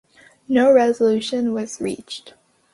[0.47, 2.33] No resolution was reached.